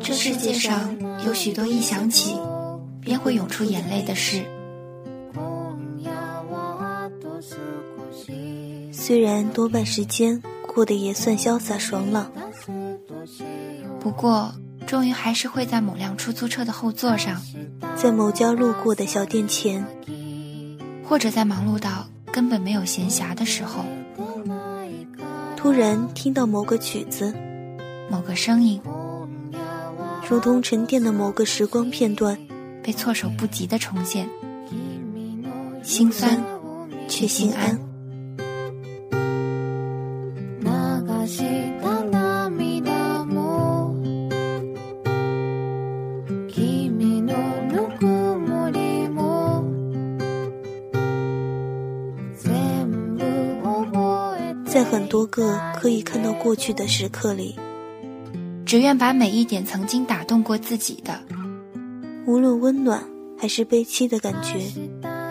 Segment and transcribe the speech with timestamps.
[0.00, 0.96] 这世界上
[1.26, 2.36] 有许多一想起
[3.00, 4.44] 便会涌出眼泪的事。
[8.92, 12.30] 虽然多半时间过得也算潇洒爽朗，
[14.00, 14.52] 不过
[14.86, 17.40] 终于还是会在某辆出租车的后座上，
[17.96, 19.84] 在某家路过的小店前，
[21.04, 23.82] 或者在忙碌到根本没有闲暇的时候，
[25.56, 27.34] 突然听到某个曲子、
[28.10, 28.78] 某个声音，
[30.28, 32.36] 如同沉淀的某个时光片段，
[32.82, 34.28] 被措手不及的重现，
[35.82, 36.38] 心酸
[37.08, 37.80] 却心安。
[54.96, 57.54] 很多个可以看到过去的时刻里，
[58.64, 61.20] 只愿把每一点曾经打动过自己的，
[62.26, 63.04] 无论温暖
[63.38, 64.58] 还是悲戚的感觉，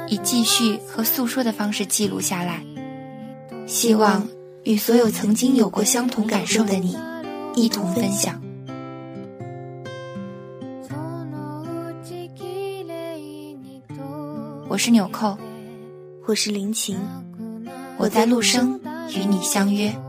[0.08, 2.64] 以记叙和诉说的方式记录下来，
[3.66, 4.28] 希望
[4.66, 6.96] 与所有曾经有过相同感受的你
[7.56, 8.40] 一同分享。
[14.70, 15.36] 我是纽扣，
[16.28, 17.00] 我是林晴，
[17.98, 18.80] 我在陆生。
[19.14, 20.05] 与你相约。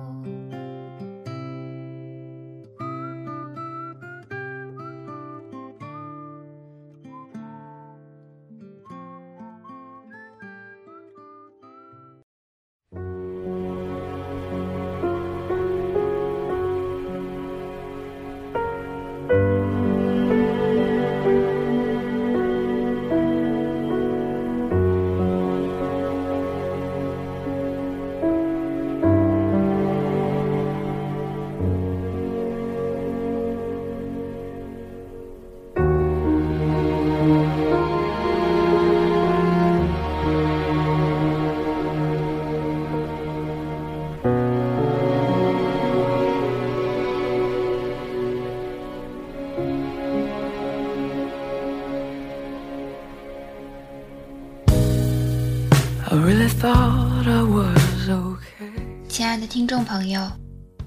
[59.66, 60.30] 听众朋友，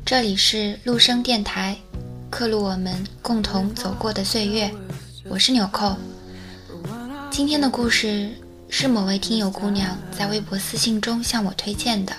[0.05, 1.77] 这里是陆生电台，
[2.29, 4.73] 刻录我们共同走过的岁月，
[5.25, 5.97] 我是纽扣。
[7.29, 8.31] 今天的故事
[8.69, 12.15] 是某位听友姑娘在微博私信中向我推荐的。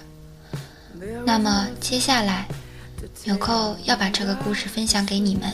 [1.25, 2.47] 那么接下来，
[3.25, 5.51] 纽扣要把这个故事分享给你们，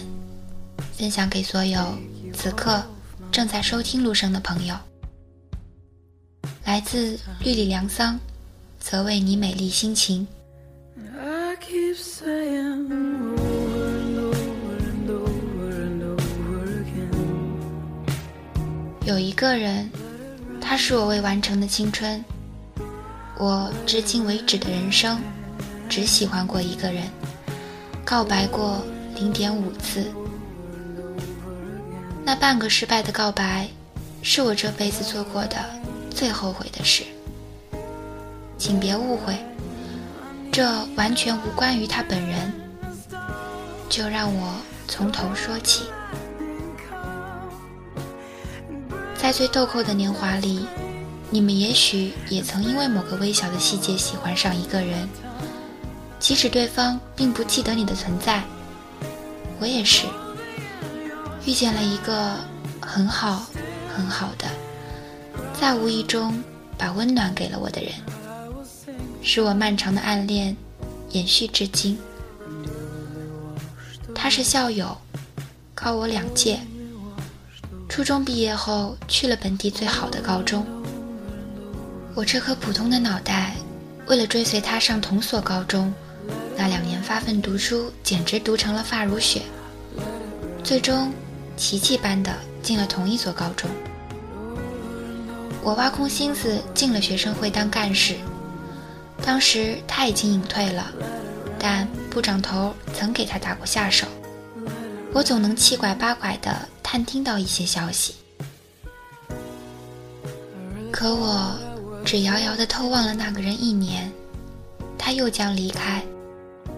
[0.92, 1.96] 分享给所有
[2.34, 2.82] 此刻
[3.30, 4.74] 正在收听陆生的朋友。
[6.64, 8.18] 来自绿里凉桑，
[8.80, 10.26] 则为你美丽心情。
[19.04, 19.90] 有一个人，
[20.60, 22.24] 他是我未完成的青春。
[23.38, 25.20] 我至今为止的人生，
[25.90, 27.02] 只喜欢过一个人，
[28.02, 28.82] 告白过
[29.14, 30.06] 零点五次。
[32.24, 33.68] 那半个失败的告白，
[34.22, 35.56] 是我这辈子做过的。
[36.10, 37.04] 最后悔的事，
[38.56, 39.36] 请别误会，
[40.56, 42.50] 这完全无关于他本人。
[43.90, 44.54] 就让我
[44.88, 45.84] 从头说起。
[49.14, 50.66] 在最豆蔻的年华里，
[51.28, 55.06] 你们也许也曾因为某个微小的细节喜欢上一个人，
[56.18, 58.42] 即使对方并不记得你的存在。
[59.60, 60.06] 我也是，
[61.44, 62.34] 遇见了一个
[62.80, 63.44] 很好
[63.94, 64.48] 很好的。
[65.60, 66.42] 在无意中
[66.78, 67.92] 把温暖给了我的人，
[69.28, 70.56] 使我漫长的暗恋
[71.10, 71.98] 延续至今。
[74.14, 74.96] 他是校友，
[75.74, 76.60] 高我两届。
[77.88, 80.64] 初中毕业后去了本地最好的高中。
[82.14, 83.56] 我这颗普通的脑袋，
[84.06, 85.92] 为了追随他上同所高中，
[86.56, 89.42] 那两年发奋读书，简直读成了发如雪。
[90.62, 91.12] 最终，
[91.56, 93.68] 奇迹般的进了同一所高中。
[95.64, 98.14] 我挖空心思进了学生会当干事，
[99.26, 100.86] 当时他已经隐退了，
[101.58, 104.06] 但部长头曾给他打过下手，
[105.12, 108.14] 我总能七拐八拐地探听到一些消息。
[110.92, 111.58] 可我
[112.04, 114.10] 只遥遥地偷望了那个人一年，
[114.96, 116.00] 他又将离开，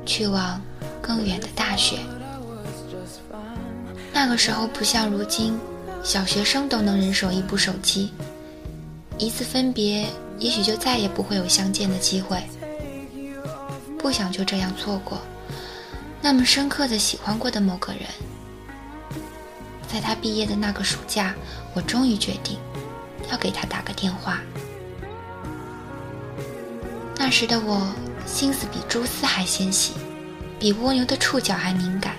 [0.07, 0.59] 去往
[1.03, 1.99] 更远的大学。
[4.11, 5.57] 那个时候不像如今，
[6.03, 8.11] 小学生都能人手一部手机。
[9.19, 10.07] 一次分别，
[10.39, 12.43] 也许就再也不会有相见的机会。
[13.99, 15.21] 不想就这样错过
[16.23, 18.03] 那么深刻的喜欢过的某个人。
[19.93, 21.35] 在他毕业的那个暑假，
[21.75, 22.59] 我终于决定
[23.31, 24.41] 要给他打个电话。
[27.17, 27.93] 那时的我
[28.27, 29.95] 心思比蛛丝还纤细，
[30.61, 32.15] 比蜗牛的触角还敏感。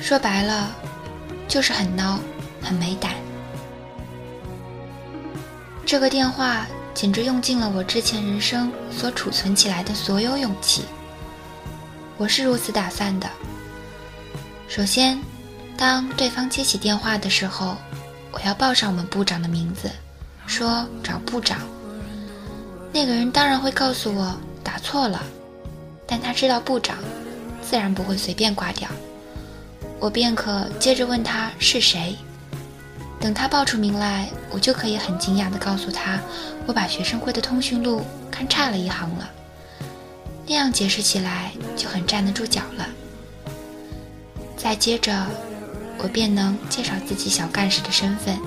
[0.00, 0.74] 说白了，
[1.46, 2.18] 就是很孬，
[2.62, 3.12] 很没胆。
[5.90, 10.84] 这个电话简直用尽了我之前人生所储存起来的所有勇气。
[12.16, 13.28] 我是如此打算的：
[14.68, 15.20] 首先，
[15.76, 17.76] 当对方接起电话的时候，
[18.30, 19.90] 我要报上我们部长的名字，
[20.46, 21.58] 说找部长。
[22.92, 24.32] 那个人当然会告诉我
[24.62, 25.20] 打错了，
[26.06, 26.98] 但他知道部长，
[27.68, 28.88] 自然不会随便挂掉。
[29.98, 32.14] 我便可接着问他是谁。
[33.20, 36.18] 等他报出名来，我就可以很惊讶地告诉他，
[36.66, 39.30] 我把学生会的通讯录看差了一行了。
[40.46, 42.88] 那样解释起来就很站得住脚了。
[44.56, 45.26] 再接着，
[45.98, 48.38] 我便能介绍自己小干事的身份，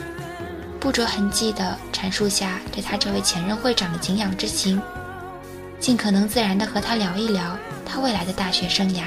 [0.79, 4.81] 不着痕迹地阐述下对他这位前任会长的敬仰之情，
[5.79, 7.55] 尽可能自然地和他聊一聊
[7.85, 9.03] 他未来的大学生涯，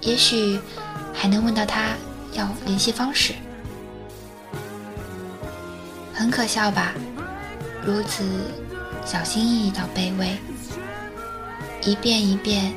[0.00, 0.60] 也许
[1.12, 1.92] 还能问到他
[2.32, 3.32] 要联系方式。
[6.14, 6.92] 很可笑吧？
[7.84, 8.24] 如此
[9.04, 10.38] 小心翼翼到卑微，
[11.82, 12.72] 一遍一遍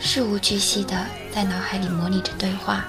[0.00, 0.96] 事无巨细的
[1.34, 2.84] 在脑海里模拟着对话，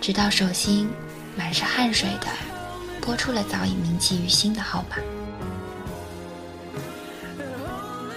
[0.00, 0.90] 直到手心
[1.36, 2.26] 满是汗水的
[3.00, 4.96] 拨出了早已铭记于心的号码。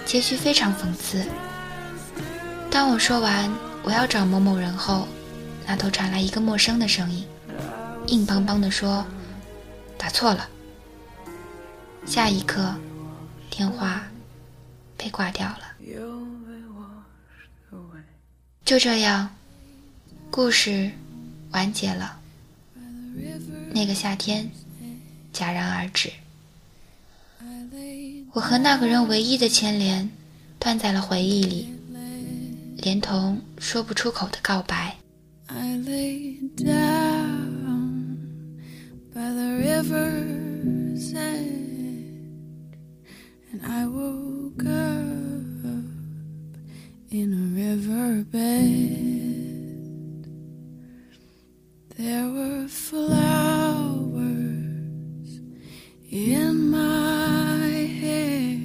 [0.04, 1.24] 结局非常讽刺。
[2.70, 3.50] 当我说完
[3.82, 5.08] 我要找某某人后，
[5.66, 7.26] 那头传来一个陌生的声音，
[8.08, 9.06] 硬邦邦的说
[9.96, 10.48] ：“打错了。”
[12.06, 12.74] 下一刻，
[13.50, 14.02] 电话
[14.96, 15.74] 被挂掉了。
[18.64, 19.28] 就这样，
[20.30, 20.90] 故事
[21.50, 22.20] 完结了。
[23.72, 24.48] 那个夏天
[25.32, 26.10] 戛然而止。
[28.32, 30.08] 我和那个人唯一的牵连
[30.58, 31.72] 断在了回忆里，
[32.78, 34.96] 连同说不出口的告白。
[35.46, 35.78] I
[43.91, 45.45] woke up
[47.11, 48.29] in a riverbed.
[51.97, 53.29] There were flowers
[56.11, 57.67] in my
[58.01, 58.59] hair,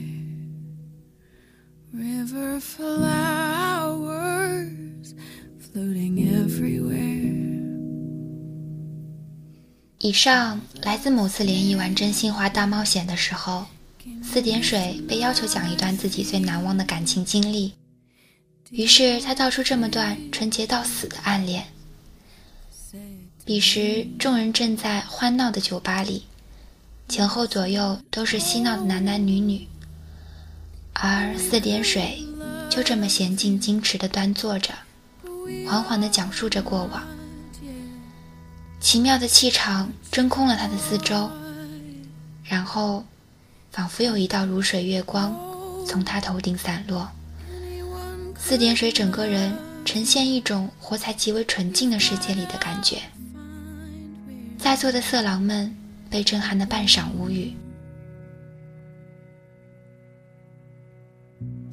[1.93, 3.95] river flowers
[5.59, 7.03] floating everywhere.
[9.99, 13.65] 以上来自某次联谊玩真心话大冒险的时候。
[14.32, 17.74] 四点水被要求讲一段自己最难忘的感情经历，
[18.70, 21.66] 于是他道出这么段纯洁到死的暗恋。
[23.44, 26.26] 彼时众人正在欢闹的酒吧里，
[27.08, 29.68] 前后左右都是嬉闹的男男女女，
[30.94, 32.24] 而四点水
[32.70, 34.76] 就这么娴静矜持地端坐着，
[35.68, 37.02] 缓缓地讲述着过往。
[38.80, 41.32] 奇妙的气场真空了他的四周，
[42.44, 43.04] 然后。
[43.72, 45.34] 仿佛有一道如水月光
[45.86, 47.10] 从他头顶散落，
[48.38, 53.02] 四点水整个人呈现一种活在极为纯净的世界里的感觉。
[54.58, 55.74] 在座的色狼们
[56.10, 57.56] 被震撼的半晌无语。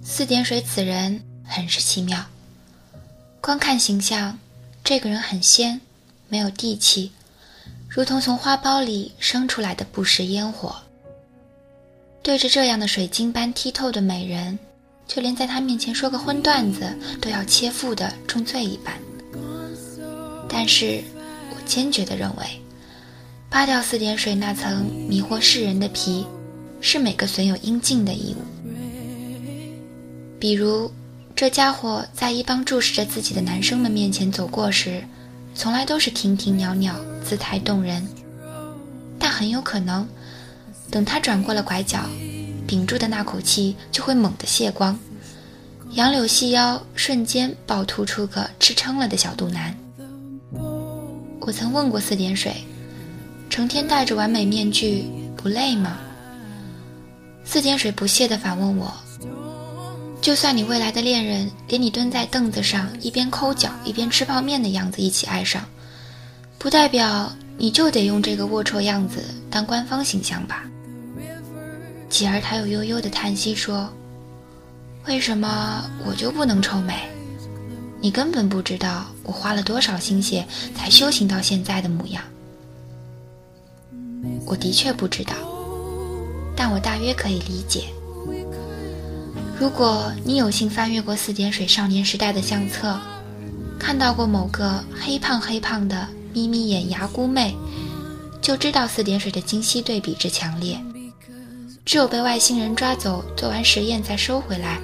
[0.03, 2.25] 四点水此人很是奇妙，
[3.41, 4.39] 光看形象，
[4.85, 5.81] 这个人很仙，
[6.29, 7.11] 没有地气，
[7.89, 10.77] 如同从花苞里生出来的不食烟火。
[12.27, 14.59] 对着这样的水晶般剔透的美人，
[15.07, 18.93] 就连在他面前说个荤段子都要切腹的重罪一般。
[20.49, 21.05] 但是，
[21.51, 22.45] 我坚决的认为，
[23.49, 26.27] 扒掉四点水那层迷惑世人的皮，
[26.81, 28.43] 是每个损友应尽的义务。
[30.41, 30.91] 比如，
[31.37, 35.01] 这家伙在一帮注视着自己的男生们面前走过时，
[35.55, 36.93] 从来都是亭亭袅袅，
[37.25, 38.05] 姿态动人，
[39.17, 40.05] 但很有可能。
[40.91, 42.01] 等他转过了拐角，
[42.67, 44.99] 屏住的那口气就会猛地泄光，
[45.93, 49.75] 杨柳细腰瞬间暴突出个吃撑了的小肚腩。
[51.41, 52.55] 我曾问过四点水，
[53.49, 55.05] 成天戴着完美面具
[55.37, 55.99] 不累吗？
[57.45, 58.93] 四点水不屑地反问我
[60.21, 65.65] ：“就算你未来的恋人连你蹲在凳子上一边抠脚一边吃泡面的样子一起爱上，
[66.59, 70.65] 不代表你就得用这个龌龊样子当官方形象吧？”
[72.09, 73.89] 继而，他又悠悠的叹息说
[75.07, 77.09] ：“为什么我就不能臭美？
[78.01, 82.23] 你根本不知道我花了多少心血才修行到现在的模样。
[84.45, 85.35] 我的确不知道，
[86.57, 87.85] 但我大约可以理解。
[89.59, 92.99] 如果你有幸翻阅过四点水少年时代的相册，
[93.79, 97.57] 看到过某个黑胖黑胖的眯眯眼牙姑妹，
[98.41, 100.79] 就知道四点水的精细对比之强烈。
[101.87, 104.81] 只有被外星人抓走做完实验再收回来，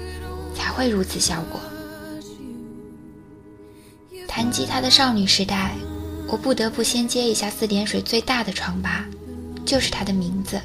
[0.55, 1.59] 才会如此效果。
[4.25, 5.75] 谈及他的少女时代，
[6.29, 9.03] 我不得不先接一下四点水最大的疮疤，
[9.65, 10.59] 就是他的名字。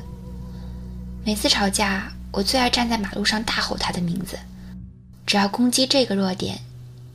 [1.24, 4.38] 每次吵架，我最爱站在马路上大吼他的名字，
[5.26, 6.60] 只要攻击这个弱点，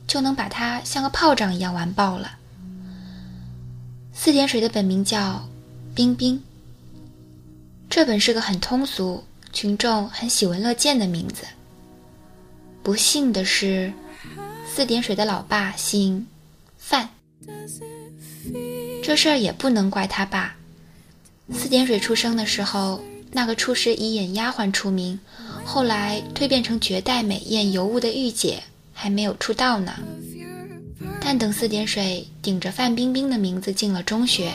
[0.06, 2.30] 就能把他像个炮仗一样完爆了。
[4.12, 5.48] 四点水的本名叫
[5.94, 6.40] 冰冰，
[7.88, 9.22] 这本是个很通俗、
[9.52, 11.44] 群众很喜闻乐见的名字。
[12.82, 13.92] 不幸的是，
[14.68, 16.26] 四点水的老爸姓。
[16.76, 17.08] 范，
[19.02, 20.54] 这事儿也不能怪他爸。
[21.52, 25.18] 四点水出生的时候，那个初时以演丫鬟出名，
[25.64, 28.62] 后来蜕变成绝代美艳尤物的御姐
[28.92, 29.94] 还没有出道呢。
[31.22, 34.52] 但等四点水顶着范冰冰的名字进了中学，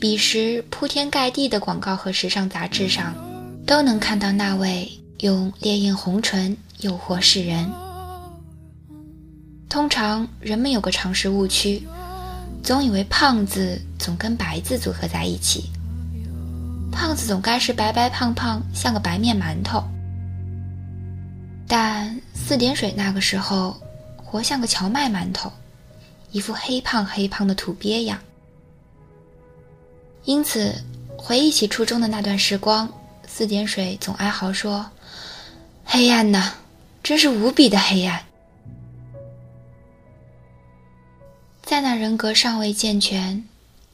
[0.00, 3.14] 彼时铺天盖地的广告和时尚杂志上，
[3.66, 7.70] 都能看到那位用烈焰红唇诱惑世人。
[9.68, 11.86] 通常人们有个常识误区，
[12.62, 15.70] 总以为胖子总跟白字组合在一起，
[16.90, 19.84] 胖子总该是白白胖胖，像个白面馒头。
[21.68, 23.78] 但四点水那个时候
[24.16, 25.52] 活像个荞麦馒头，
[26.32, 28.18] 一副黑胖黑胖的土鳖样。
[30.24, 30.74] 因此，
[31.16, 32.88] 回忆起初中的那段时光，
[33.26, 34.88] 四点水总哀嚎说
[35.84, 36.52] ：“黑暗呐，
[37.02, 38.24] 真是无比的黑暗。”
[41.62, 43.42] 在那人格尚未健全、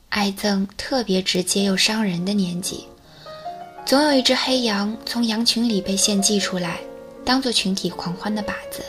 [0.08, 2.86] 爱憎特别直接又伤人的年纪，
[3.84, 6.80] 总有一只黑羊从羊群里被献祭出来，
[7.24, 8.82] 当做群体狂欢的靶子。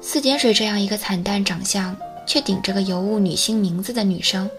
[0.00, 1.96] 四点水这样一个惨淡长相
[2.26, 4.50] 却顶着个尤物女星名字的女生，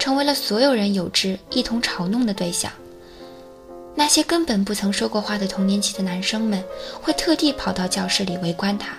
[0.00, 2.72] 成为了所有人有志一同嘲弄的对象。
[3.94, 6.64] 那些根本不曾说过话的童年期的男生们，
[7.02, 8.96] 会特地跑到教室里围观他。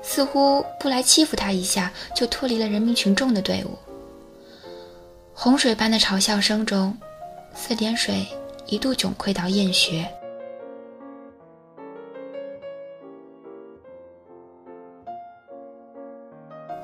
[0.00, 3.76] 似乎不来欺负他一下，就脱离了人民群众的队伍。
[5.34, 6.96] 洪水般的嘲笑声中，
[7.54, 8.26] 四点水
[8.66, 10.06] 一度窘溃到厌学。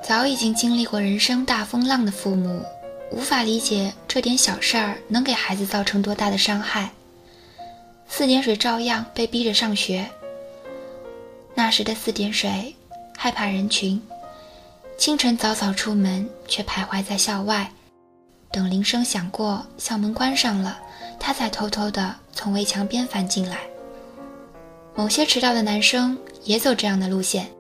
[0.02, 2.62] 早已经经历过人生大风浪的父母，
[3.10, 6.90] 无法理解这点小事儿能给孩子造成多大的伤害。
[8.08, 10.08] 四点水照样被逼着上学。
[11.54, 12.74] 那时的四点水。
[13.20, 14.00] 害怕人群，
[14.96, 17.68] 清晨早早出门，却徘徊在校外，
[18.52, 20.78] 等铃声响过，校门关上了，
[21.18, 23.58] 他才偷偷地从围墙边翻进来。
[24.94, 27.50] 某些迟到的男生也走这样的路线，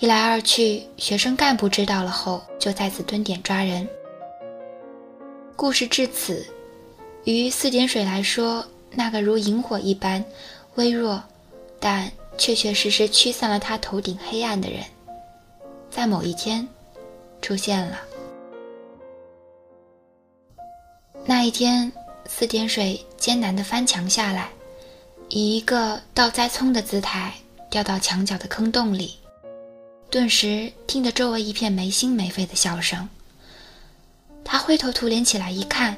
[0.00, 3.88] 一来二去，学生干部知道了后，就在此蹲点抓人。
[5.58, 6.46] 故事至此，
[7.24, 10.24] 于四点水来说，那个如萤火一般
[10.76, 11.20] 微弱，
[11.80, 12.08] 但。
[12.38, 14.80] 确确实实驱散了他头顶黑暗的人，
[15.90, 16.64] 在某一天
[17.42, 17.98] 出现了。
[21.24, 21.92] 那一天，
[22.28, 24.50] 四点水艰难地翻墙下来，
[25.28, 27.34] 以一个倒栽葱的姿态
[27.68, 29.18] 掉到墙角的坑洞里，
[30.08, 33.08] 顿时听得周围一片没心没肺的笑声。
[34.50, 35.94] 他灰头土脸起来一看，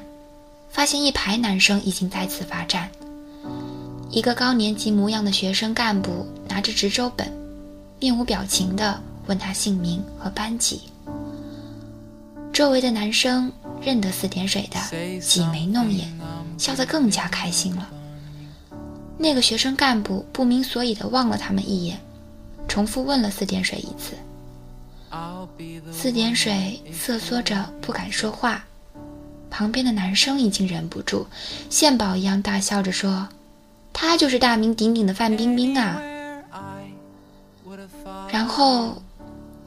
[0.69, 2.91] 发现一排男生已经在此罚站。
[4.09, 7.31] 一个高年级模样的学生干部拿着值周本，
[7.97, 10.81] 面无表情地问他姓名和班级。
[12.51, 13.49] 周围的男生
[13.81, 16.13] 认得四点水的，挤眉弄眼，
[16.57, 17.89] 笑得更加开心了。
[19.17, 21.97] 那个学生干部不明所以地望了他们一眼，
[22.67, 24.17] 重复问了四点水一次。
[25.91, 28.63] 四点水瑟缩着不敢说话，
[29.49, 31.25] 旁边的男生已经忍不住，
[31.69, 33.27] 献宝一样大笑着说。
[33.93, 36.01] 他就是大名鼎鼎的范冰冰啊！
[38.31, 39.01] 然后，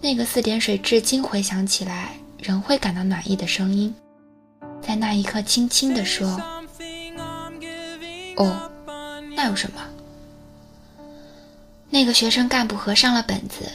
[0.01, 3.95] 那个四点水至今回想起来仍会感到暖意的声音，
[4.81, 6.41] 在那一刻轻轻地说
[8.37, 8.71] ：“哦，
[9.37, 9.83] 那有什么？”
[11.91, 13.71] 那个学生干部合上了本子，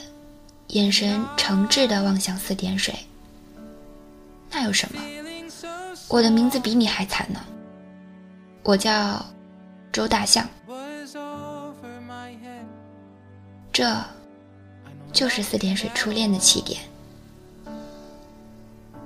[0.69, 2.93] 眼神诚挚地望向四点水。
[4.49, 5.01] “那有什么？
[6.07, 7.39] 我的名字比你还惨呢，
[8.63, 9.23] 我叫……”
[9.91, 10.47] 周大象，
[13.73, 13.91] 这，
[15.11, 16.79] 就是四点水初恋的起点。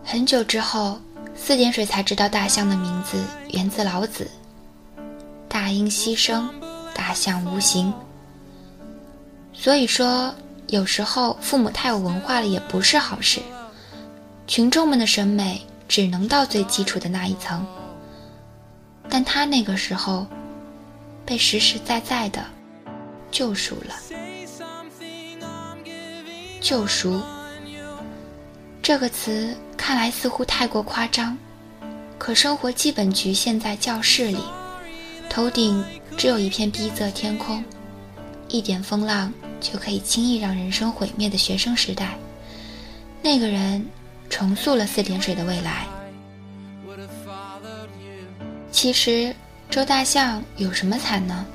[0.03, 0.99] 很久之后，
[1.33, 4.29] 四点水才知道大象的名字源自老子
[5.47, 6.49] ：“大音希声，
[6.93, 7.91] 大象无形。”
[9.53, 10.35] 所以说，
[10.73, 13.39] 有时候父母太有文化了也不是好事。
[14.47, 17.63] 群众们的审美只能到最基础的那一层，
[19.07, 20.25] 但他那个时候
[21.23, 22.43] 被实实在在的
[23.29, 23.93] 救赎了。
[26.59, 27.21] 救赎
[28.81, 31.37] 这个词看来似乎太过夸张，
[32.17, 34.39] 可生活基本局限在教室里，
[35.29, 35.85] 头顶
[36.17, 37.63] 只有一片碧色天空，
[38.47, 39.31] 一点风浪
[39.63, 42.15] 就可以轻易让人生毁灭的学生时代，
[43.23, 43.83] 那个人。
[44.29, 45.85] 重塑了四点水的未来。
[48.71, 49.35] 其实，
[49.69, 51.45] 周大象有什么惨呢？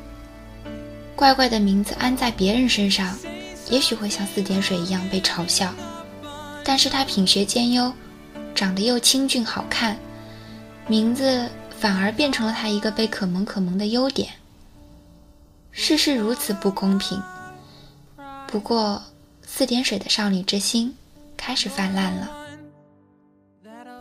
[1.17, 3.19] 怪怪的名字安在别人身上，
[3.69, 5.75] 也许会像四点水一样被嘲笑。
[6.63, 7.93] 但是他品学兼优，
[8.55, 9.97] 长得又清俊好看，
[10.87, 14.29] 名字反而变成了他一个被可萌可萌的优点。
[15.73, 17.21] 世事如此不公平。
[18.51, 19.03] 不过，
[19.47, 20.97] 四点水的少女之心
[21.37, 22.31] 开始泛滥了。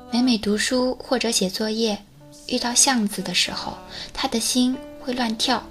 [0.10, 2.02] 每每读书或者写作业，
[2.48, 3.78] 遇到“巷”字的时候，
[4.14, 5.62] 他的心会乱跳，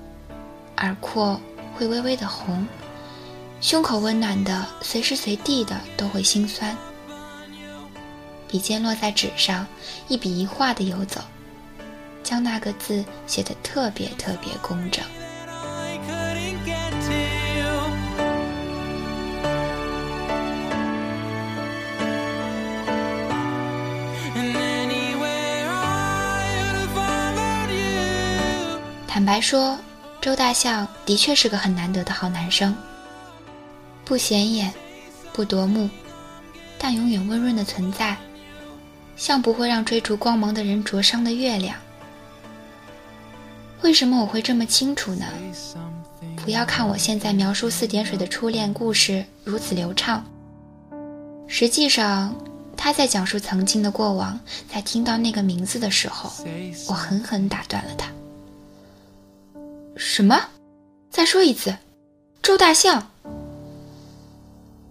[0.76, 1.40] 耳廓
[1.74, 2.66] 会微微的红，
[3.62, 6.76] 胸口温暖的随时随地的都会心酸。
[8.46, 9.66] 笔尖落在纸上，
[10.06, 11.22] 一笔一画的游走，
[12.22, 15.02] 将那个字写得特别特别工整。
[29.16, 29.78] 坦白说，
[30.20, 32.76] 周大象的确是个很难得的好男生。
[34.04, 34.70] 不显眼，
[35.32, 35.88] 不夺目，
[36.76, 38.14] 但永远温润的存在，
[39.16, 41.74] 像不会让追逐光芒的人灼伤的月亮。
[43.80, 45.24] 为什么我会这么清楚呢？
[46.44, 50.22] 不要看我现在描述四点水的初恋故事如此流畅，
[51.46, 52.36] 实际上
[52.76, 54.38] 他在讲述曾经的过往。
[54.70, 56.30] 在听到那个名字的时候，
[56.86, 58.06] 我狠狠打断了他。
[59.96, 60.38] 什么？
[61.10, 61.74] 再说一次，
[62.42, 63.10] 周大象。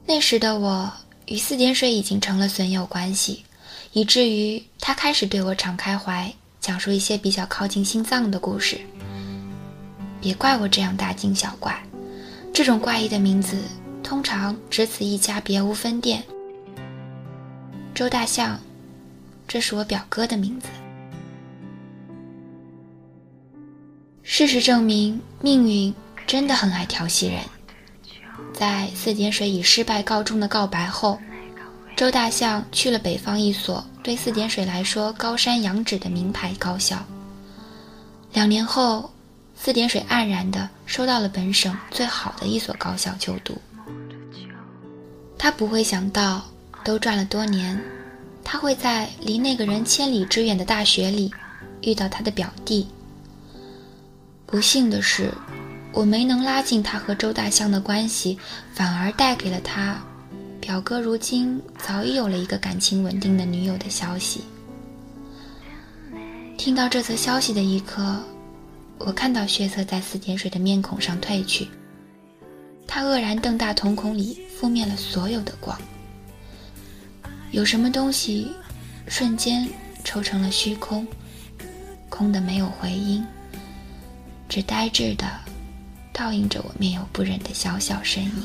[0.03, 0.91] 那时的我
[1.27, 3.45] 与四点水已经成了损友关系，
[3.93, 8.79] 以至于他开始对我敞开怀，讲述一些比较靠近心脏的故事。
[10.19, 11.79] 别怪我这样大惊小怪，
[12.51, 13.57] 这种怪异的名字
[14.01, 16.23] 通常只此一家，别无分店。
[17.93, 18.59] 周大象，
[19.47, 20.67] 这是我表哥的名字。
[24.27, 25.93] 事实证明，命运
[26.25, 27.39] 真的很爱调戏人。
[28.51, 31.19] 在四点水以失败告终的告白后，
[31.95, 36.97] 周大象去了北方一所对四点水来说高山仰止的名牌高校。
[38.33, 39.09] 两年后，
[39.55, 43.55] 四点水黯然地收到了本省最好的一所高校就读。
[45.37, 46.43] 他不会想到，
[46.83, 47.79] 都转了多年，
[48.43, 51.31] 他会在离那个人千里之远的大学里
[51.81, 52.87] 遇到他的表弟。
[54.55, 55.33] 不幸的是，
[55.91, 58.39] 我没能拉近他和周大象的关系，
[58.73, 60.01] 反而带给了他
[60.61, 64.45] 表哥如今早已有了一个感情稳定的女友的消息。
[66.57, 68.23] 听到这则消息的一刻，
[68.97, 71.67] 我看到血色在四点水的面孔上褪去，
[72.87, 75.77] 他愕然瞪大瞳孔里覆灭了所有的光，
[77.51, 78.53] 有什么东西
[79.09, 79.67] 瞬间
[80.05, 81.05] 抽成了虚空，
[82.07, 83.21] 空的没有回音。
[84.47, 85.25] 只呆滞的
[86.13, 88.43] 倒映着我面有不忍的小小身影。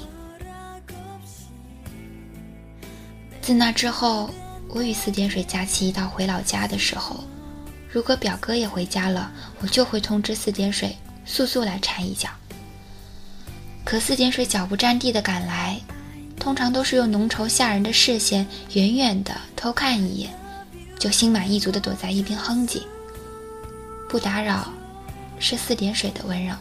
[3.41, 4.31] 自那之后，
[4.69, 7.25] 我与四点水假期一道回老家的时候，
[7.91, 12.29] 如果表哥也回家了，我就会通知四点水速速来缠一脚。
[13.85, 15.81] 可四点水脚不沾地的赶来，
[16.39, 20.31] 通常都是用浓稠吓人的视线远远的偷看一眼，
[20.99, 22.83] 就心满意足的躲在一边哼唧，
[24.09, 24.73] 不打扰。
[25.41, 26.55] 是四点水的温柔，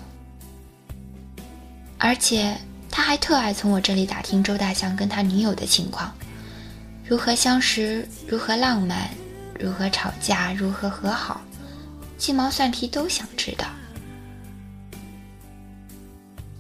[1.99, 2.57] 而且
[2.89, 6.11] 他还特爱从我这里打听周大象跟他女友的情况，
[7.05, 9.09] 如何相识，如何浪漫，
[9.59, 11.41] 如何吵架，如何和好，
[12.17, 13.67] 鸡毛蒜皮都想知道。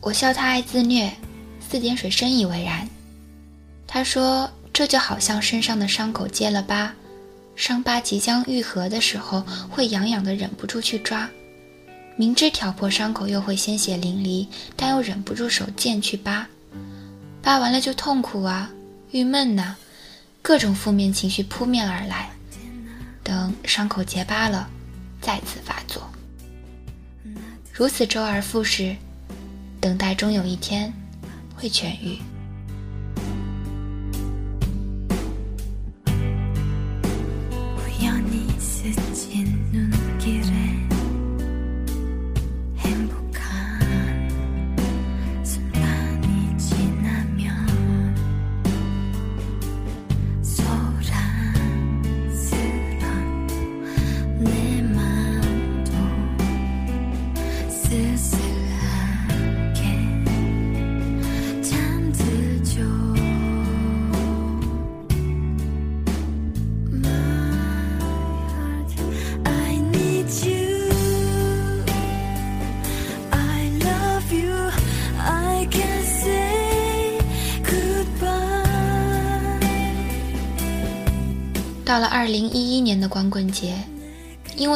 [0.01, 1.11] 我笑他爱自虐，
[1.59, 2.87] 四点水深以为然。
[3.87, 6.93] 他说这就好像身上的伤口结了疤，
[7.55, 11.29] 伤疤即将愈合的时候，会痒痒的，忍不住去抓。
[12.19, 16.45] 明知挑破伤口又会鲜血淋漓，但又忍不住手贱去扒，
[17.41, 18.69] 扒完了就痛苦啊，
[19.11, 19.77] 郁闷呐，
[20.41, 22.29] 各种负面情绪扑面而来。
[23.23, 24.69] 等伤口结疤了，
[25.21, 26.11] 再次发作，
[27.71, 28.93] 如此周而复始，
[29.79, 30.91] 等待终有一天
[31.55, 32.19] 会痊愈。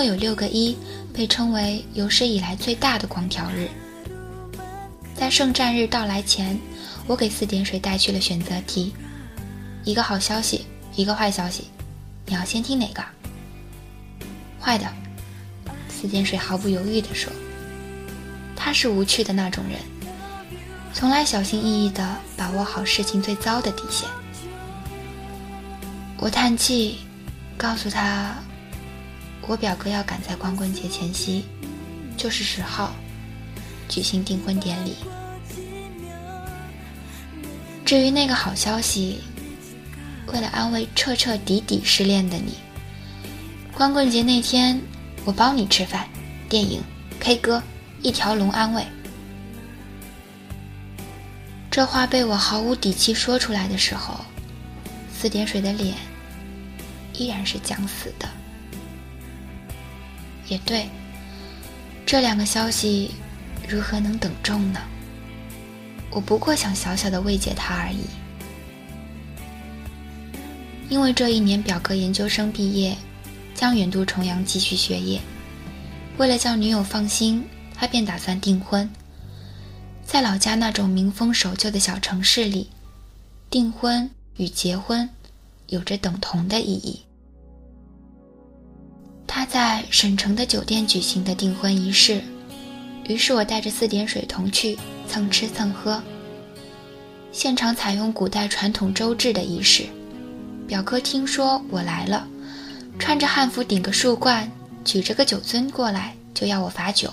[0.04, 0.78] 有六个一，
[1.13, 3.70] 被称为有史以来最大的光条日。
[5.16, 6.60] 在圣战日到来前，
[7.08, 8.94] 我给四点水带去了选择题，
[9.84, 11.70] 一个好消息，一个坏消息，
[12.26, 13.04] 你要先听哪个？
[14.60, 14.86] 坏的。
[15.89, 17.32] 四点水毫不犹豫地说
[18.58, 19.80] ：“他是无趣的那种人，
[20.94, 24.10] 从来小心翼翼地把握好事情最糟的底线。”
[26.20, 27.00] 我叹气，
[27.58, 28.36] 告诉他，
[29.47, 31.45] 我表哥要赶在光棍节前夕，
[32.15, 32.93] 就是十号，
[33.89, 34.95] 举行订婚典礼。
[37.84, 39.19] 至于那个好消息，
[40.27, 42.53] 为了安慰彻彻底底失恋的你，
[43.73, 44.79] 光棍节那天
[45.25, 46.08] 我包你吃饭、
[46.47, 46.82] 电影、
[47.19, 47.62] K 歌，
[48.01, 48.86] 一条龙安慰。
[51.69, 54.23] 这话被我毫无底气说出来的时候，
[55.13, 55.95] 四点水的脸。
[57.15, 58.27] 依然是将死的。
[60.54, 60.88] 也对，
[62.06, 63.10] 这两个消息
[63.68, 64.80] 如何能等众呢？
[66.12, 68.06] 我不过想小小的慰藉他而已。
[70.89, 72.96] 因为这一年表哥研究生毕业，
[73.56, 75.20] 将远渡重洋继续学业。
[76.18, 78.88] 为了叫女友放心，他便打算订婚。
[80.06, 82.70] 在老家那种民风守旧的小城市里，
[83.50, 85.10] 订婚与结婚。
[85.68, 87.02] 有着等同的意义。
[89.36, 92.22] 他在省城的酒店举行的订婚仪式，
[93.08, 94.78] 于是我带着四点水同去
[95.10, 96.00] 蹭吃蹭喝。
[97.32, 99.88] 现场采用古代传统周制的仪式，
[100.67, 102.28] 表哥听说我来了，
[103.00, 104.52] 穿着汉服顶个树冠，
[104.86, 107.12] 举着个酒樽过来，就要我罚酒。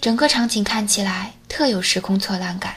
[0.00, 2.76] 整个场景看起来特有时空错乱感。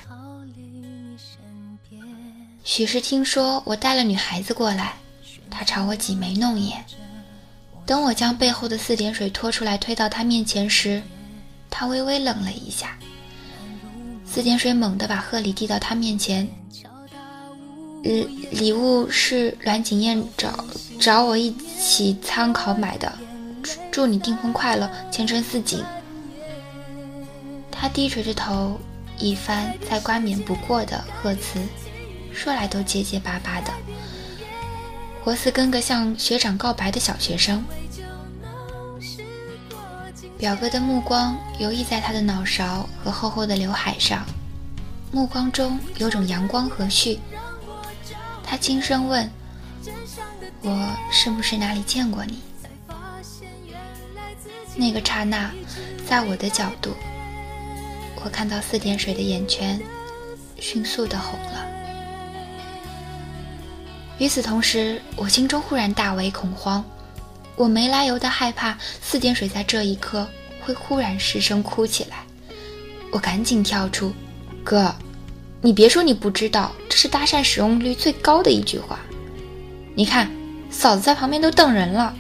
[2.64, 4.94] 许是听说我带了女孩子过来，
[5.52, 6.84] 他朝我挤眉弄眼。
[7.86, 11.02] 等我将背后的四点水拖出来推到他面前时，
[11.70, 12.98] 他微微愣了一下。
[14.26, 16.48] 四点水猛地把贺礼递到他面前，
[18.02, 20.66] 礼礼物是阮景燕找
[21.00, 23.12] 找我一起参考买的，
[23.92, 25.84] 祝你订婚快乐，前程似锦。
[27.70, 28.80] 他低垂着头，
[29.20, 31.60] 一番再冠冕不过的贺词。
[32.34, 33.72] 说来都结结巴巴的，
[35.24, 37.64] 活似跟个向学长告白的小学生。
[40.38, 44.26] 表哥的目光游弋在他的脑勺和厚厚的刘海上，
[45.14, 47.18] 目光中有种阳光和煦。
[48.44, 49.32] 他轻声问
[50.62, 52.42] ：“我是不是哪里见过你？”
[54.76, 55.50] 那个刹那，
[56.06, 56.94] 在我的角度，
[58.26, 59.82] 我看到四点水的眼圈
[60.60, 61.63] 迅速的红了。
[64.20, 66.84] 与此同时，我心中忽然大为恐慌，
[67.56, 70.28] 我没来由的害怕四点水在这一刻
[70.62, 72.18] 会忽然失声哭起来。
[73.12, 74.14] 我赶紧跳出
[74.64, 74.94] ：“哥，
[75.62, 79.00] 你别说你不知道，这是搭讪使用率最高的一句话。
[79.96, 80.32] 你看，
[80.70, 82.16] 嫂子在旁边都瞪人了。”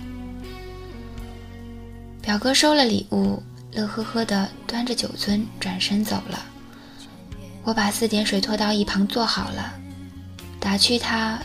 [2.21, 6.43] 表哥收了礼物，乐呵呵的端着酒樽转身走了。
[7.63, 9.73] 我把四点水拖到一旁坐好了，
[10.59, 11.39] 打趣他。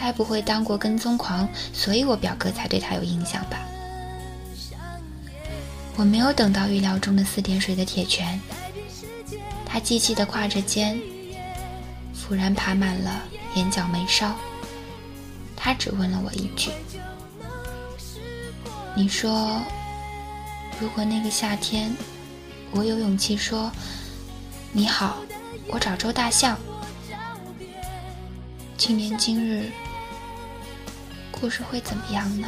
[0.00, 3.58] 该不会当过跟踪狂，所以我表哥才对他有印象吧？
[5.96, 8.40] 我没有等到预料中的四点水的铁拳，
[9.66, 10.98] 他机器的挎着肩，
[12.26, 13.22] 忽然爬满了
[13.54, 14.34] 眼角眉梢。
[15.54, 16.70] 他只问了我一句
[18.96, 19.60] ：“你说，
[20.80, 21.94] 如果那个夏天，
[22.70, 23.70] 我有勇气说
[24.72, 25.18] 你好，
[25.68, 26.56] 我找周大象，
[28.78, 29.70] 今年今日，
[31.40, 32.46] 故事会怎么样呢？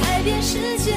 [0.00, 0.94] 改变世界，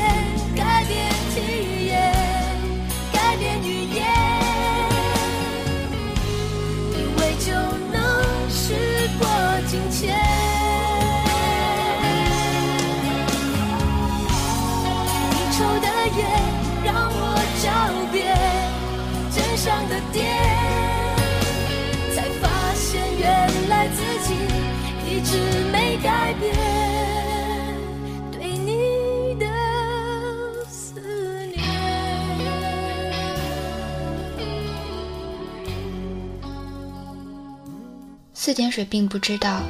[38.43, 39.62] 四点水并不知道，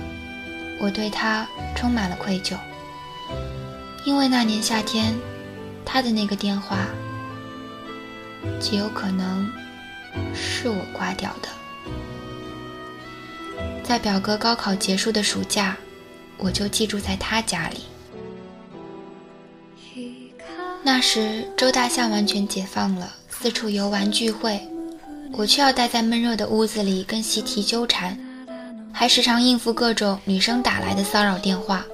[0.80, 2.56] 我对他充满了愧疚，
[4.06, 5.14] 因为那年夏天，
[5.84, 6.88] 他的那个电话。
[8.62, 9.52] 极有可能
[10.34, 11.50] 是我挂掉的。
[13.84, 15.76] 在表哥高考结束的暑假，
[16.38, 17.82] 我就寄住在他家里。
[20.82, 24.66] 那时周大象完全解放了，四处游玩聚会，
[25.34, 28.18] 我却要待在闷热的屋子里跟习题纠缠，
[28.94, 31.86] 还时常应付各种女生打来的骚扰电话，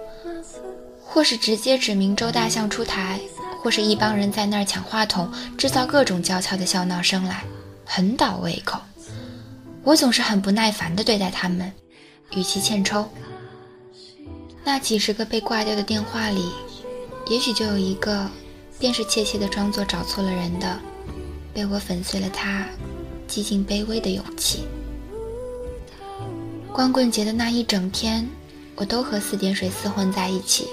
[1.03, 3.19] 或是直接指明周大象出台。
[3.59, 7.43] 或是一帮人在那儿抢话筒，制造各种娇俏的笑闹声来，
[7.83, 8.79] 很倒胃口。
[9.83, 11.69] 我总是很不耐烦地对待他们，
[12.31, 13.05] 语气欠抽。
[14.63, 16.49] 那几十个被挂掉的电话里，
[17.27, 18.29] 也许就有一个，
[18.79, 20.79] 便是怯怯地装作找错了人的，
[21.53, 22.63] 被我粉碎了他
[23.27, 24.65] 几近卑微的勇气。
[26.77, 28.29] 光棍节的那一整天，
[28.75, 30.67] 我都和四点水厮混在一起。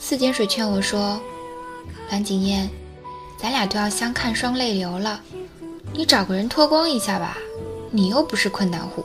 [0.00, 1.20] 四点水劝我说
[2.10, 2.68] ：“蓝景燕，
[3.38, 5.20] 咱俩都要相看双泪流了，
[5.92, 7.38] 你找个人脱光一下吧，
[7.92, 9.04] 你又不是困难户。”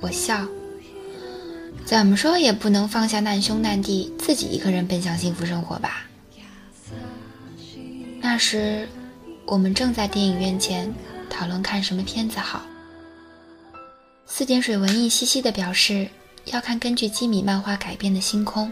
[0.00, 0.48] 我笑，
[1.84, 6.06] 怎么说也不能放下难兄难弟，自己一个人奔向幸福生活吧。
[8.22, 8.88] 那时，
[9.44, 10.90] 我们正在电影院前
[11.28, 12.62] 讨论看什么片子好。
[14.26, 16.08] 四点水文艺兮兮地表示
[16.46, 18.66] 要看根据基米漫画改编的《星空》。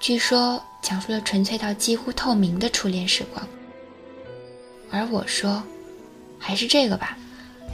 [0.00, 3.46] 据说讲述了纯粹到几乎透明的初恋时光，
[4.90, 5.62] 而我说，
[6.38, 7.18] 还是这个吧，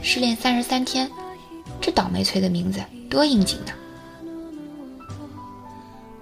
[0.05, 1.07] 《失恋三十三天》，
[1.79, 3.71] 这倒霉催的名字多应景呢。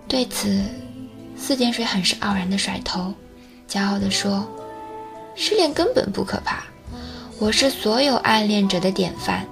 [0.07, 0.63] 对此，
[1.35, 3.13] 四点水很是傲然的甩头，
[3.67, 4.47] 骄傲地说
[5.35, 6.63] ：“失恋根本不可怕，
[7.39, 9.47] 我是所有暗恋者的典范。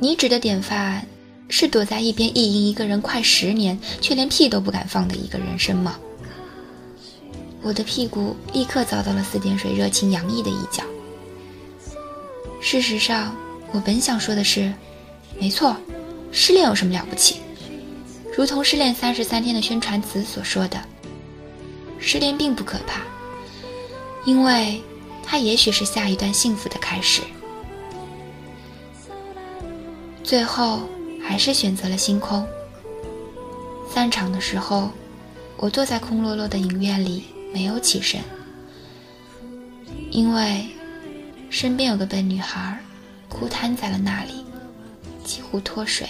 [0.00, 1.06] 你指的典范？”
[1.52, 5.98] 是躲在一边意淫一个人快十年，却连屁都不敢放的一个人生吗？
[7.60, 10.84] 我的屁股立刻遭到了四点水热情洋溢的一脚。
[12.60, 13.34] 事实上，
[13.72, 14.72] 我本想说的是，
[15.40, 15.76] 没错，
[16.30, 17.40] 失恋有什么了不起？
[18.36, 20.80] 如同《失恋三十三天》的宣传词所说的，
[21.98, 23.02] 失恋并不可怕，
[24.24, 24.80] 因为
[25.24, 27.22] 它也许是下一段幸福的开始。
[30.30, 30.88] 最后。
[31.22, 32.44] 还是选择了星空。
[33.92, 34.90] 散场的时候，
[35.56, 38.20] 我坐在空落落的影院里，没有起身，
[40.10, 40.66] 因为
[41.50, 42.80] 身边有个笨女孩，
[43.28, 44.44] 哭瘫在了那里，
[45.22, 46.08] 几乎脱水。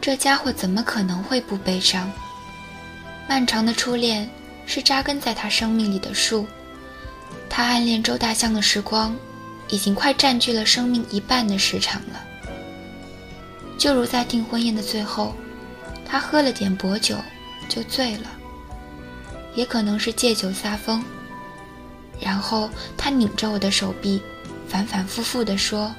[0.00, 2.10] 这家伙怎么可能会不悲伤？
[3.28, 4.28] 漫长的初恋
[4.66, 6.46] 是扎根在他生命里的树，
[7.50, 9.14] 他暗恋周大象的时光，
[9.70, 12.20] 已经快占据了生命一半的时长了。
[13.78, 15.34] 就如在订婚宴的最后，
[16.04, 17.16] 他喝了点薄酒，
[17.68, 18.26] 就醉了。
[19.54, 21.02] 也可能是借酒撒疯。
[22.20, 24.20] 然后他拧着我的手臂，
[24.68, 25.92] 反反复复地说：“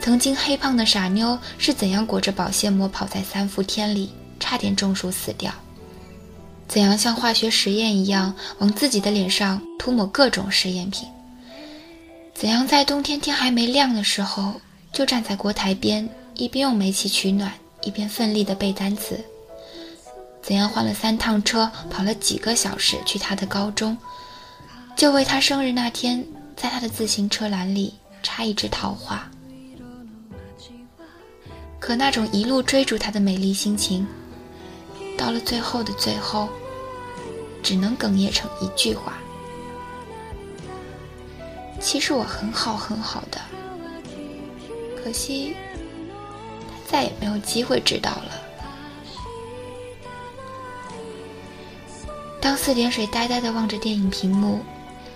[0.00, 5.52] 曾经黑胖的傻妞是怎样裹着保鲜膜跑在三伏天里，差点中暑死掉？
[6.68, 11.08] 怎样像化学实验一样往自己的脸上涂抹各种实验品？
[12.40, 14.58] 怎样在冬天天还没亮的时候
[14.94, 19.22] 就站在锅台边？”一边用煤气取暖，一边奋力地背单词。
[20.40, 23.94] 怎样换了三趟车，跑了几个小时去他的高中，
[24.96, 26.24] 就为他生日那天，
[26.56, 29.30] 在他的自行车篮里插一枝桃花。
[31.78, 34.06] 可那种一路追逐他的美丽心情，
[35.18, 36.48] 到了最后的最后，
[37.62, 39.18] 只能哽咽成一句话：
[41.80, 43.40] 其实我很好很好的，
[45.02, 45.56] 可惜。
[46.86, 48.32] 再也没有机会知道了。
[52.40, 54.60] 当四点水呆呆地望着电影屏幕，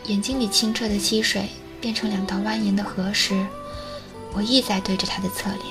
[0.04, 1.48] 眼睛里清澈的溪水
[1.80, 3.44] 变成两道蜿蜒的河时，
[4.32, 5.64] 我亦在对着他的侧脸。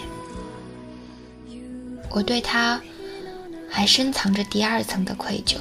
[2.10, 2.82] 我对他
[3.70, 5.56] 还深藏着第二层的愧疚。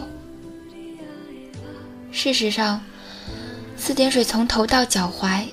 [2.10, 2.82] 事实上，
[3.84, 5.44] 四点水从头到脚踝，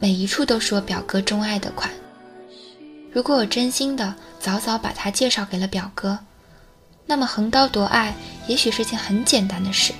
[0.00, 1.88] 每一处都是我表哥钟爱的款。
[3.12, 6.18] 如果我真心的早早把他介绍给了表哥，
[7.06, 8.12] 那么横刀夺爱
[8.48, 9.92] 也许是件很简单的事。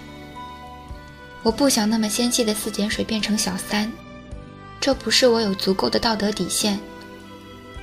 [1.45, 3.88] 我不想那么纤细的四点水变成小三，
[4.81, 6.77] 这不是我有足够的道德底线，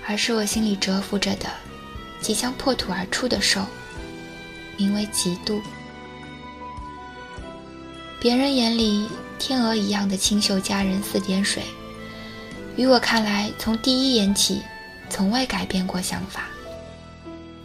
[0.06, 1.48] 而是我心里蛰伏着的、
[2.20, 3.66] 即将破土而出的兽，
[4.76, 5.62] 名为嫉妒。
[8.20, 11.64] 别人眼里天鹅一样的清秀佳人四点水，
[12.76, 14.62] 于我看来，从第一眼起，
[15.10, 16.48] 从未改变过想法。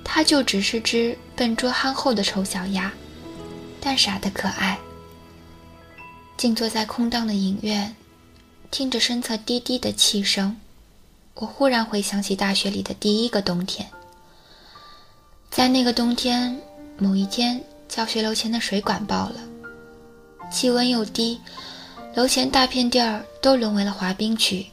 [0.04, 2.92] 他就只是只笨拙憨厚的丑小鸭，
[3.80, 4.78] 但傻得可爱。
[6.36, 7.94] 静坐在空荡的影院，
[8.70, 10.56] 听着身侧滴滴的气声，
[11.34, 13.88] 我忽然回想起大学里的第一个冬天。
[15.50, 16.60] 在那个冬天，
[16.98, 19.49] 某一天，教学楼前的水管爆了。
[20.50, 21.40] 气温又低，
[22.14, 24.66] 楼前大片地儿都沦为了滑冰区，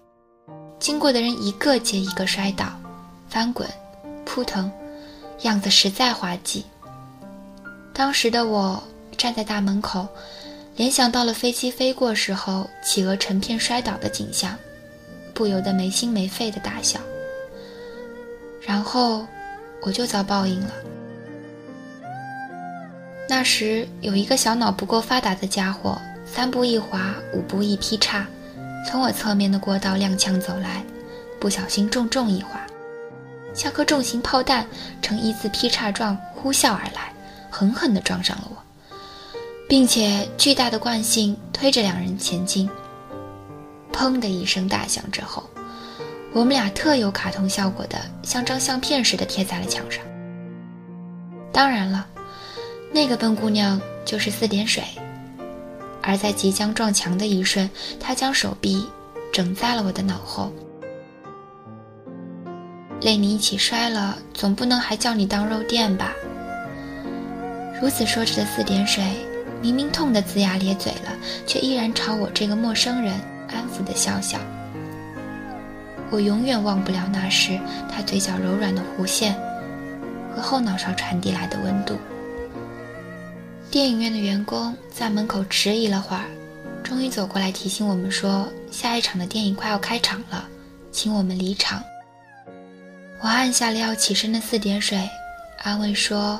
[0.79, 2.65] 经过的人一个接一个摔倒、
[3.29, 3.67] 翻滚、
[4.25, 4.71] 扑腾，
[5.43, 6.65] 样子实在滑稽。
[7.93, 8.81] 当时的我
[9.17, 10.07] 站在大门口，
[10.75, 14.57] 联想到了飞机飞过时候企鹅成片摔倒的景象，
[15.33, 16.99] 不由得没心没肺的大笑。
[18.61, 19.25] 然后
[19.81, 20.73] 我就遭报应了。
[23.29, 28.25] 那时有一个小脑不够发达的家伙，三步一滑，五步一劈叉，
[28.89, 30.81] 从我侧面的过道踉跄走来，
[31.37, 32.59] 不小心重重一滑，
[33.53, 34.65] 像颗重型炮弹
[35.01, 37.11] 呈一字劈叉状呼啸而来，
[37.49, 38.55] 狠狠地撞上了我，
[39.67, 42.69] 并且巨大的惯性推着两人前进。
[43.91, 45.43] 砰的一声大响之后，
[46.31, 50.01] 我们俩特有卡通效果的，像张相片似的贴在了墙上。
[51.51, 52.07] 当然了。
[52.97, 54.83] 那个笨姑娘就是四点水，
[56.01, 58.83] 而在即将撞墙的一瞬，她将手臂
[59.31, 60.51] 整在了我的脑后。
[63.01, 66.11] 累你一起摔了，总不能还叫你当肉垫吧？
[67.79, 69.03] 如此说着的四点水，
[69.61, 71.11] 明明痛得龇牙咧嘴了，
[71.45, 73.13] 却依然朝我这个陌生人
[73.47, 74.39] 安抚的笑笑。
[76.09, 77.59] 我永远忘不了那时
[77.91, 79.39] 他嘴角柔软的弧线，
[80.35, 81.95] 和后脑勺传递来的温度。
[83.69, 86.23] 电影院的员工在门口迟疑了会儿，
[86.83, 90.47] 终于走过来提醒我们说：“下一场的电影快要开场了，
[90.89, 91.83] 请我们离场。”
[93.21, 94.97] 我按下了要起身的四点水，
[95.63, 96.39] 安慰说：“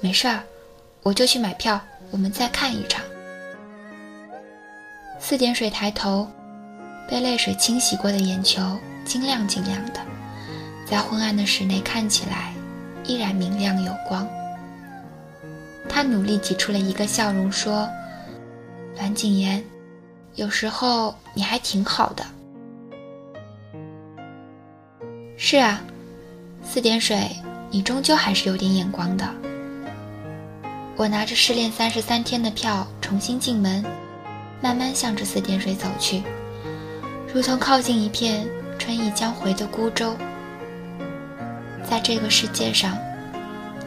[0.00, 0.44] 没事儿，
[1.02, 1.80] 我就去买票，
[2.12, 3.04] 我们再看一场。”
[5.18, 6.30] 四点水抬头，
[7.08, 10.00] 被泪水清洗过的眼球晶亮晶亮的，
[10.88, 12.54] 在昏暗的室内看起来
[13.04, 14.28] 依然明亮有光。
[15.94, 17.86] 他努力挤出了一个笑容，说
[18.96, 19.62] ：“栾景言，
[20.36, 22.24] 有时候你还挺好的。”
[25.36, 25.82] 是啊，
[26.64, 27.28] 四点水，
[27.70, 29.28] 你终究还是有点眼光的。
[30.96, 33.84] 我拿着失恋三十三天的票重新进门，
[34.62, 36.22] 慢慢向着四点水走去，
[37.34, 40.16] 如同靠近一片春意将回的孤舟。
[41.84, 42.96] 在这个世界上。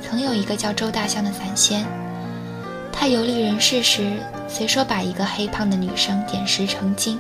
[0.07, 1.83] 曾有一个叫周大象的散仙，
[2.91, 7.19] 他游历人世时，随手把一个黑胖的女生点石成金。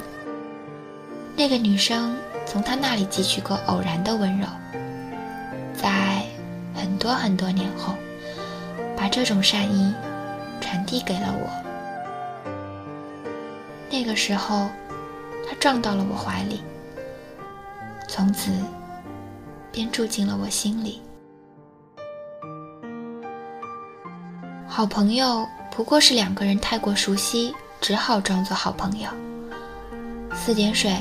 [1.35, 4.47] 那个女生从他那里汲取过偶然的温柔，
[5.73, 6.23] 在
[6.75, 7.95] 很多很多年后，
[8.95, 9.91] 把这种善意
[10.61, 11.49] 传递给了我。
[13.89, 14.69] 那个时候，
[15.49, 16.61] 他撞到了我怀里，
[18.07, 18.51] 从此
[19.71, 21.01] 便住进了我心里。
[24.75, 29.07] 好朋友不过是两个人太过熟悉，只好装作好朋友。
[30.35, 30.93] 四点水，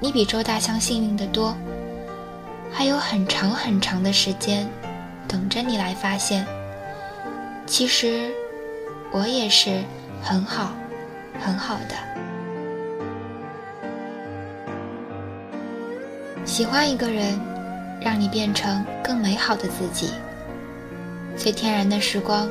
[0.00, 1.54] 你比周大香幸运的多，
[2.72, 4.66] 还有很长很长的时间，
[5.28, 6.46] 等着你来发现。
[7.66, 8.30] 其实，
[9.12, 9.82] 我也是
[10.22, 10.72] 很好，
[11.38, 11.94] 很好的。
[16.46, 17.38] 喜欢一个人，
[18.00, 20.08] 让你变成更美好的自己。
[21.36, 22.48] 最天然的时光。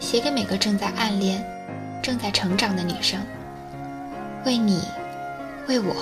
[0.00, 1.44] 写给每个正在暗恋、
[2.02, 3.20] 正在成长的女生，
[4.44, 4.82] 为你，
[5.68, 5.94] 为我，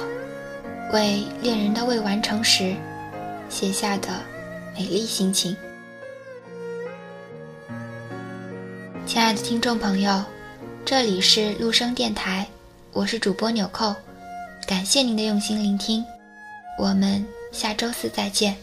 [0.92, 2.74] 为恋人的未完成时
[3.50, 4.08] 写下的
[4.74, 5.54] 美丽心情。
[9.04, 10.22] 亲爱的听众朋友，
[10.84, 12.46] 这里是陆生电台，
[12.92, 13.94] 我是主播纽扣，
[14.66, 16.04] 感谢您的用心聆听，
[16.78, 18.56] 我们下周四再见。